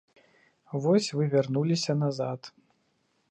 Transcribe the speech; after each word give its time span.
Вось 0.85 1.09
вы 1.19 1.27
вярнуліся 1.35 1.91
назад. 2.05 2.41